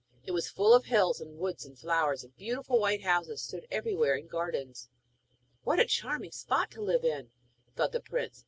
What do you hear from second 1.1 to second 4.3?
and woods and flowers, and beautiful white houses stood everywhere in